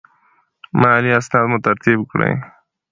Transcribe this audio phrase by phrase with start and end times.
[0.81, 2.33] مالي اسناد مو ترتیب کړئ.